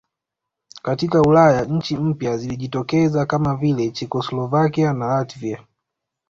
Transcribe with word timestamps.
Katika 0.81 1.21
Ulaya 1.21 1.65
nchi 1.65 1.97
mpya 1.97 2.37
zilijitokeza 2.37 3.25
kama 3.25 3.55
vile 3.55 3.91
Chekoslovakia 3.91 4.93
na 4.93 5.05
Latvia 5.07 5.63